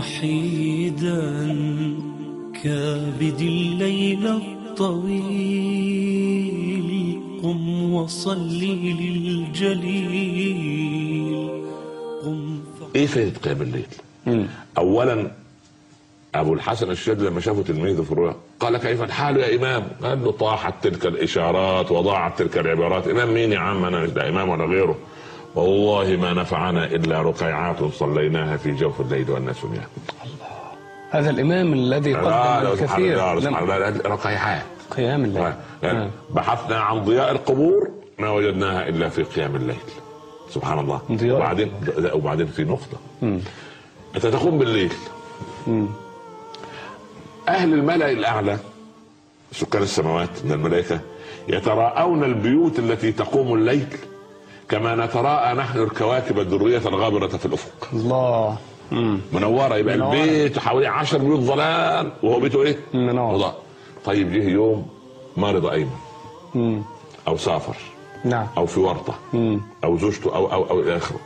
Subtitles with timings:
[0.00, 1.20] وحيدا
[2.64, 5.60] كابد الليل الطويل
[7.42, 8.92] قم وصلي
[9.60, 10.80] للجليل
[12.24, 12.60] قم
[12.96, 13.86] إيه فائده قيام الليل؟
[14.78, 15.30] اولا
[16.34, 20.32] أبو الحسن الشاذلي لما شافه تلميذه في الرؤيا قال كيف الحال يا إمام؟ قال له
[20.32, 24.64] طاحت تلك الإشارات وضاعت تلك العبارات، إمام مين يا عم أنا مش ده إمام ولا
[24.64, 24.98] غيره؟
[25.54, 29.88] والله ما نفعنا إلا ركيعات صليناها في جوف الليل والناس نيام.
[31.10, 35.52] هذا الإمام الذي قدم الكثير الله الله ركيعات قيام الليل.
[35.84, 36.10] آه.
[36.30, 39.76] بحثنا عن ضياء القبور ما وجدناها إلا في قيام الليل.
[40.50, 41.00] سبحان الله.
[41.12, 41.36] ضياء.
[41.36, 41.72] وبعدين
[42.12, 42.98] وبعدين في نقطة.
[44.14, 44.92] أنت تقوم بالليل.
[47.48, 48.58] أهل الملأ الأعلى
[49.52, 51.00] سكان السماوات من الملائكة
[51.48, 53.86] يتراءون البيوت التي تقوم الليل.
[54.70, 58.56] كما نتراءى نحن الكواكب الدريه الغابرة في الأفق الله
[58.92, 59.20] مم.
[59.32, 60.14] منورة يبقى منورة.
[60.14, 63.34] البيت حواليه عشر بيوت ظلام وهو بيته إيه؟ منور.
[63.34, 63.58] وضاء
[64.04, 64.86] طيب جه يوم
[65.36, 65.90] مرض أيمن
[66.54, 66.82] مم.
[67.28, 67.76] أو سافر
[68.24, 69.60] نعم أو في ورطة مم.
[69.84, 71.18] أو زوجته أو أو أو إلى آخره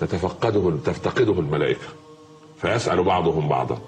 [0.00, 1.86] تتفقده تفتقده الملائكة
[2.60, 3.78] فيسأل بعضهم بعضا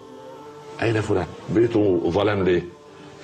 [0.83, 2.62] أين فلان؟ بيته ظلام ليه؟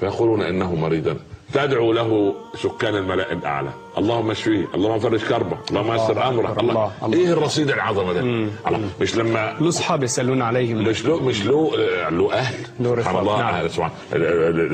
[0.00, 1.16] فيقولون إنه مريضا
[1.52, 3.70] تدعو له سكان الملأ الأعلى.
[3.98, 6.60] اللهم اشفيه اللهم فرج كربه اللهم يسر أمره.
[6.60, 7.18] الله, الله.
[7.18, 8.90] إيه الرصيد العظمة ده؟ الله.
[9.00, 11.76] مش لما له أصحاب يسألون عليه من مش له مش له
[12.10, 12.66] له أهل.
[12.80, 13.38] له رفاق، الله.
[13.38, 13.54] نعم.
[13.54, 13.90] أهل سبحان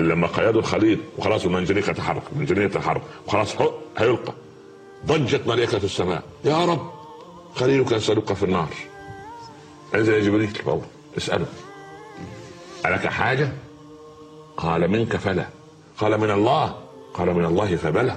[0.09, 3.55] لما قيادوا الخليل وخلاص المنجنيق يتحرك المنجنيق يتحرك وخلاص
[3.99, 4.33] هيلقى.
[5.07, 6.23] ضجت ملائكة السماء.
[6.45, 6.91] يا رب
[7.55, 8.69] خليلك يسألك في النار.
[9.95, 10.83] انزل يا جبريل فور
[11.19, 11.47] اسأله.
[12.87, 13.53] ألك حاجة؟
[14.57, 15.47] قال منك فلا.
[16.01, 16.75] قال من الله.
[17.15, 18.17] قال من الله فبلى.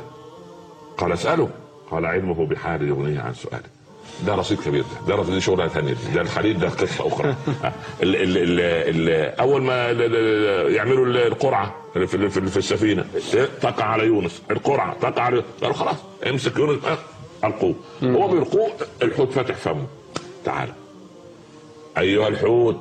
[0.98, 1.50] قال اسأله.
[1.92, 3.64] قال علمه بحال يغنيه عن سؤاله.
[4.26, 5.08] ده رصيد كبير ده.
[5.08, 7.30] ده رصيد دي شغله ثانية ده الخليل ده قصة أخرى.
[8.04, 8.60] ال ال ال
[9.10, 9.92] ال أول ما
[10.76, 13.06] يعملوا ال- القرعة في في, في السفينة.
[13.62, 14.42] تقع على يونس.
[14.52, 15.96] القرعة تقع على قالوا خلاص
[16.30, 16.80] امسك يونس.
[16.86, 16.98] أه،
[17.48, 17.76] ألقوه.
[18.04, 18.70] هو بيلقوه
[19.02, 19.88] الحوت فاتح فمه.
[20.46, 20.70] تعال.
[21.98, 22.78] أيها الحوت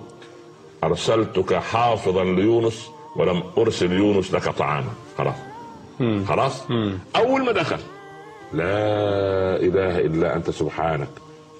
[0.84, 4.90] أرسلتك حافظا ليونس ولم أرسل يونس لك طعاما.
[5.18, 5.34] خلاص.
[6.28, 6.62] خلاص؟
[7.16, 7.78] أول ما دخل.
[8.52, 11.08] لا إله إلا أنت سبحانك.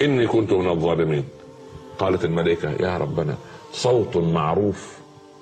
[0.02, 1.24] إني كنت من الظالمين.
[1.98, 3.34] قالت الملائكة يا ربنا
[3.72, 4.98] صوت معروف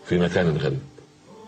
[0.06, 0.78] في مكان غريب.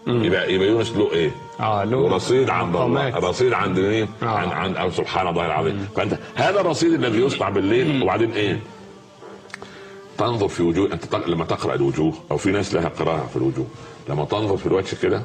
[0.07, 1.31] يبقى يبقى يونس له إيه؟
[1.61, 3.17] آه له ورصيد عند الله.
[3.19, 4.27] رصيد عند مين؟ آه.
[4.27, 5.89] عن عن أو سبحان الله العظيم.
[5.97, 8.61] فأنت هذا الرصيد الذي يصنع بالليل وبعدين إيه؟
[10.19, 13.67] تنظر في وجوه أنت لما تقرأ الوجوه أو في ناس لها قراءة في الوجوه.
[14.09, 15.23] لما تنظر في الوجه كده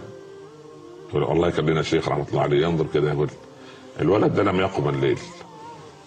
[1.09, 3.29] تقول الله يخلينا الشيخ رحمة الله عليه ينظر كده يقول
[4.01, 5.19] الولد ده لم يقم الليل.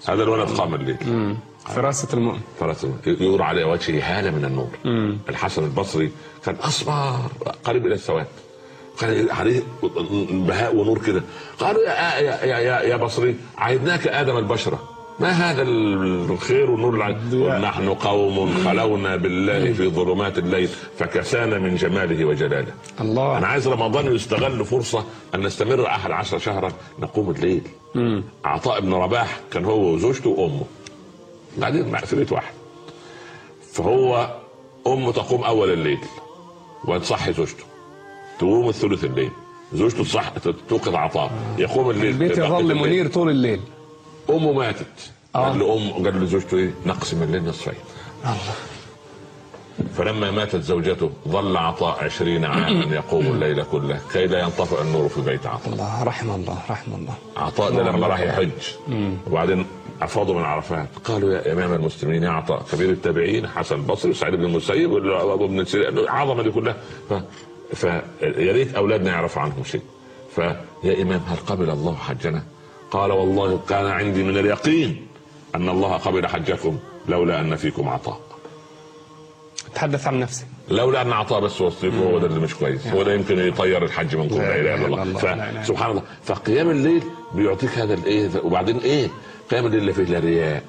[0.08, 0.96] هذا الولد قام الليل.
[1.66, 2.40] فراسة المؤمن.
[2.60, 4.70] فرس يرى على وجهه هالة من النور.
[5.28, 6.10] الحسن البصري
[6.44, 7.30] كان أسمر
[7.64, 8.26] قريب إلى السواد.
[9.00, 9.62] كان عليه
[10.30, 11.22] بهاء ونور كده.
[11.58, 14.88] قالوا يا يا يا, يا, يا بصري عهدناك آدم البشرة.
[15.20, 22.24] ما هذا الخير والنور الع- نحن قوم خلونا بالله في ظلمات الليل فكسانا من جماله
[22.24, 22.72] وجلاله.
[23.00, 23.38] الله.
[23.38, 25.04] أنا عايز رمضان يستغل فرصة
[25.34, 27.62] أن نستمر احد عشر شهرا نقوم الليل.
[28.44, 30.64] عطاء بن رباح كان هو وزوجته وأمه.
[31.58, 32.54] بعدين مع في بيت واحد.
[33.72, 34.36] فهو
[34.86, 35.98] امه تقوم أول الليل
[36.84, 37.64] وتصحي زوجته.
[38.38, 39.30] تقوم الثلث الليل.
[39.74, 40.32] زوجته تصح
[40.68, 41.30] توقظ عطاء.
[41.58, 42.74] يقوم الليل البيت يظل.
[42.74, 43.60] منير طول الليل.
[44.30, 45.10] أمه ماتت.
[45.34, 45.38] آه.
[45.48, 47.74] قال لام قال لزوجته إيه؟ نقسم الليل نصفين.
[49.94, 55.20] فلما ماتت زوجته ظل عطاء عشرين عاما يقوم الليل كله كي لا ينطفئ النور في
[55.20, 55.72] بيت عطاء.
[55.72, 57.14] الله رحم الله رحم الله.
[57.36, 58.50] عطاء ده لما راح يحج.
[59.26, 59.66] وبعدين
[60.02, 60.88] أفاضوا من عرفات.
[61.04, 65.98] قالوا يا إمام المسلمين يا عطاء كبير التابعين حسن البصري وسعيد بن المسيب وابن سيرين
[65.98, 66.76] العظمة دي كلها.
[67.10, 67.14] ف...
[67.74, 68.02] فيا
[68.52, 69.82] ريت أولادنا يعرفوا عنهم شيء.
[70.34, 72.42] فيا إمام هل قبل الله حجنا؟
[72.90, 75.06] قال والله كان عندي من اليقين
[75.54, 76.78] أن الله قبل حجكم
[77.08, 78.20] لولا أن فيكم عطاء.
[79.74, 82.86] تحدث عن نفسه لولا أن عطاء بس وصيته هو ده اللي مش كويس.
[82.86, 85.04] هو ده يمكن يطير الحج منكم لا إله إلا الله.
[85.04, 86.02] لا إله إلا فسبحان الله.
[86.24, 87.02] فقيام الليل
[87.34, 89.08] بيعطيك هذا الإيه؟ وبعدين إيه؟
[89.50, 90.62] قيام الليل لا فيه لا رياء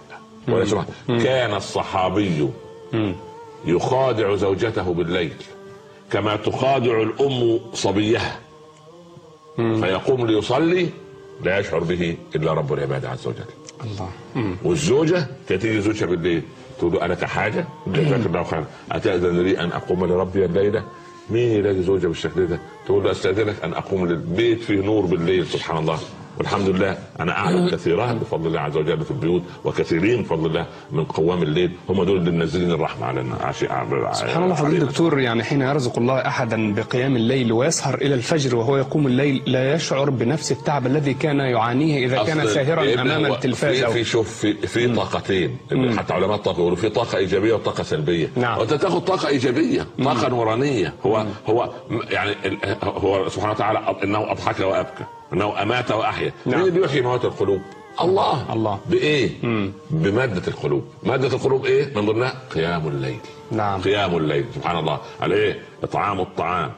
[0.48, 2.50] ولا سبحان كان الصحابي
[3.66, 5.34] يخادع زوجته بالليل
[6.12, 8.40] كما تخادع الأم صبيها
[9.56, 10.90] فيقوم ليصلي
[11.44, 13.44] لا يشعر به إلا رب العباد عز وجل
[13.84, 14.56] الله مم.
[14.64, 16.42] والزوجة تاتي زوجها بالليل
[16.80, 20.84] تقول له الك حاجة؟ جزاك الله خيرا أتأذن لي أن أقوم لربي الليلة؟
[21.30, 25.78] مين يلاقي زوجه بالشكل ده؟ تقول له أستأذنك أن أقوم للبيت فيه نور بالليل سبحان
[25.78, 26.00] الله
[26.38, 31.04] والحمد لله أنا أعلم كثيران بفضل الله عز وجل في البيوت وكثيرين بفضل الله من
[31.04, 31.72] قوام الليل.
[31.90, 33.52] هم دول اللي منزلين الرحمة علينا
[34.14, 38.78] سبحان الله فضيلة الدكتور يعني حين يرزق الله أحدا بقيام الليل ويسهر إلى الفجر وهو
[38.78, 43.34] يقوم الليل لا يشعر بنفس التعب الذي كان يعانيه إذا كان ساهرا ابن أمام هو
[43.36, 45.58] التلفاز في, في شوف في, في طاقتين.
[45.98, 48.30] حتى علماء الطاقة يقولوا في طاقة إيجابية وطاقة سلبية.
[48.36, 48.60] نعم.
[48.60, 50.94] وانت تاخذ طاقة إيجابية طاقة نورانية.
[51.06, 52.36] هو هو م- يعني
[52.84, 55.04] هو سبحانه وتعالى إنه أضحك وأبكى.
[55.34, 56.34] انه امات واحيا.
[56.46, 56.60] نعم.
[56.60, 57.62] مين اللي بيحيي موات القلوب؟
[58.02, 58.54] الله.
[58.54, 58.80] الله.
[58.90, 59.30] بإيه؟
[59.90, 60.84] بمادة القلوب.
[61.04, 63.20] مادة القلوب إيه؟ من ضمنها قيام الليل.
[63.52, 63.82] نعم.
[63.82, 65.00] قيام الليل سبحان الله.
[65.22, 66.72] على إيه إطعام الطعام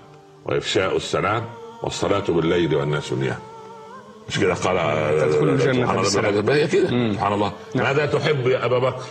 [0.45, 1.45] وإفشاء السلام
[1.83, 3.39] والصلاة بالليل والناس نيام
[4.29, 4.77] مش كده قال
[5.19, 6.49] تدخل الجنة سبحان.
[6.49, 6.87] هي كده.
[7.13, 7.51] سبحان الله.
[7.75, 7.85] نعم.
[7.85, 9.03] ماذا تحب يا أبا بكر؟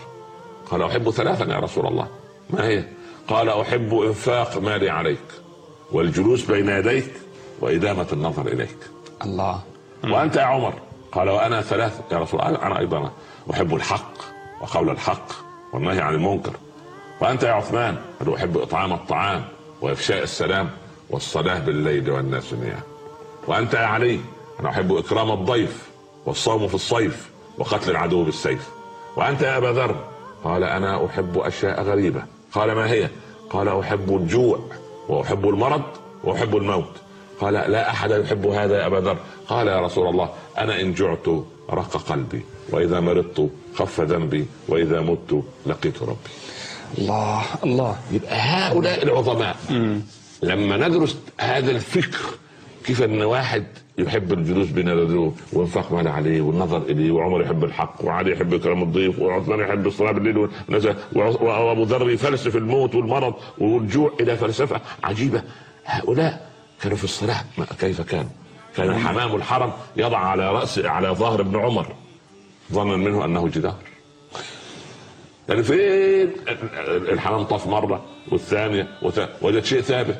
[0.70, 2.08] قال أحب ثلاثا يا رسول الله.
[2.50, 2.84] ما هي؟
[3.28, 5.18] قال أحب إنفاق مالي عليك
[5.92, 7.12] والجلوس بين يديك
[7.60, 8.76] وإدامة النظر إليك.
[9.24, 9.60] الله.
[10.04, 10.72] وأنت يا عمر.
[11.12, 13.10] قال وأنا ثلاث يا رسول الله أنا أيضا
[13.50, 14.12] أحب الحق
[14.60, 15.26] وقول الحق
[15.72, 16.52] والنهي عن المنكر.
[17.20, 19.44] وأنت يا عثمان قال أحب إطعام الطعام
[19.80, 20.70] وإفشاء السلام
[21.10, 22.80] والصلاة بالليل والناس نيام
[23.46, 24.20] وأنت يا علي
[24.60, 25.90] أنا أحب إكرام الضيف
[26.26, 28.70] والصوم في الصيف وقتل العدو بالسيف.
[29.16, 29.96] وأنت يا أبا ذر
[30.44, 32.22] قال أنا أحب أشياء غريبة.
[32.52, 33.08] قال ما هي؟
[33.50, 34.58] قال أحب الجوع
[35.08, 35.82] وأحب المرض
[36.24, 36.92] وأحب الموت.
[37.42, 39.18] قال لا أحد يحب هذا يا أبا ذر.
[39.48, 40.28] قال يا رسول الله
[40.58, 41.26] أنا إن جعت
[41.70, 46.32] رق قلبي وإذا مرضت خف ذنبي وإذا مت لقيت ربي.
[46.98, 47.96] الله الله.
[48.12, 49.56] يبقى هؤلاء العظماء.
[50.42, 52.18] لما ندرس هذا الفكر
[52.84, 53.64] كيف إن واحد
[53.98, 58.82] يحب الجلوس بين يديه وانفاق مال عليه والنظر إليه وعمر يحب الحق وعلي يحب كرم
[58.82, 60.48] الضيف وعثمان يحب الصلاة بالليل
[61.14, 65.42] وأبو ذر يفلسف الموت والمرض والجوع إلى فلسفة عجيبة.
[65.84, 66.51] هؤلاء
[66.82, 68.30] كانوا في الصلاه ما- كيف كانوا؟
[68.76, 71.86] كان الحمام الحرم يضع على راس على ظهر ابن عمر.
[72.72, 73.76] ظنا منه أنه جدار.
[75.48, 76.30] يعني فين
[76.88, 80.18] الحمام طاف مرة والثانية وت- وجد شيء ثابت.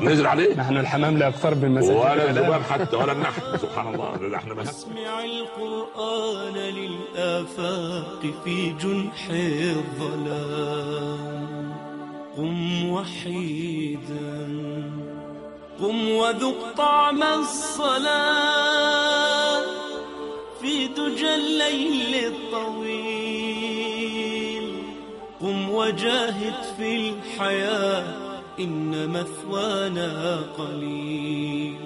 [0.00, 0.54] نزل عليه.
[0.54, 2.30] نحن الحمام لا يقترب من مساجد ولا.
[2.30, 3.58] الذباب حتى ولا النحل.
[3.60, 9.28] سبحان الله إحنا مهد اسمع القرآن للآفاق في جنح
[10.50, 11.72] الظلام.
[12.36, 14.51] قم وحيدا.
[15.82, 18.02] قم وذق طعم الصلاة
[20.60, 23.42] في دجى الليل الطويل.
[25.40, 28.04] قم وجاهد في الحياة
[28.60, 31.78] إن مثوانا قليل.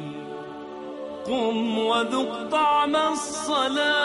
[1.27, 3.97] قم وذق طعم الصلاة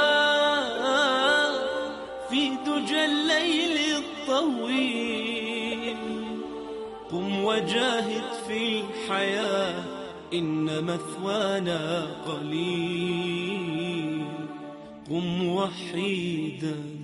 [2.30, 5.61] في دجى الليل الطويل.
[7.12, 9.84] قم وجاهد في الحياة
[10.34, 14.26] إن مثوانا قليل.
[15.10, 17.01] قم وحيدا.